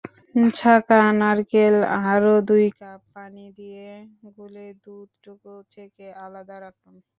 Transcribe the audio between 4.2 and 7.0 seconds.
গুলে দুধটুকু ছেঁকে আলাদা রাখুন।